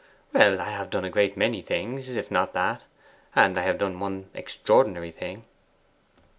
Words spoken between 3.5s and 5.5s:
I have done one extraordinary thing.